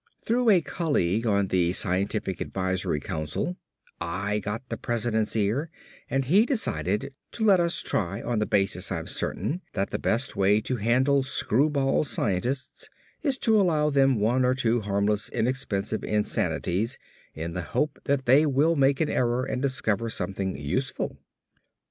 [0.23, 3.57] Through a colleague on the Scientific Advisory Council
[3.99, 5.69] I got the President's ear
[6.09, 10.35] and he decided to let us try, on the basis, I'm certain, that the best
[10.35, 12.89] way to handle screwball scientists
[13.21, 16.97] is to allow them one or two harmless, inexpensive insanities
[17.35, 21.19] in the hope that they will make an error and discover something useful.